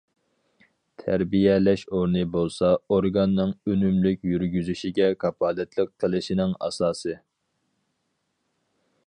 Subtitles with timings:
[1.01, 7.17] تەربىيەلەش ئورنى بولسا ئورگاننىڭ ئۈنۈملۈك يۈرگۈزۈشىگە كاپالەتلىك قىلىشىنىڭ ئاساسى.